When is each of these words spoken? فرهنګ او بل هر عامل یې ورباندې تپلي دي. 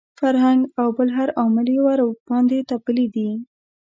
فرهنګ 0.19 0.59
او 0.81 0.87
بل 0.97 1.09
هر 1.17 1.29
عامل 1.39 1.67
یې 1.75 1.79
ورباندې 1.85 2.59
تپلي 2.69 3.07
دي. 3.15 3.29